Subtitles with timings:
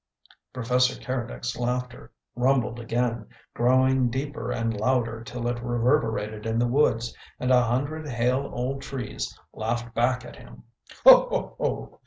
[0.51, 7.15] Professor Keredec's laughter rumbled again, growing deeper and louder till it reverberated in the woods
[7.39, 10.63] and a hundred hale old trees laughed back at him.
[11.05, 11.99] "Ho, ho, ho!"